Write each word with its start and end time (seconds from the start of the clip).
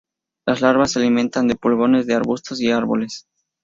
Las 0.47 0.61
larvas 0.61 0.93
se 0.93 0.97
alimentan 0.99 1.47
de 1.47 1.53
pulgones 1.53 2.07
de 2.07 2.15
arbustos 2.15 2.59
y 2.59 2.71
árboles. 2.71 3.27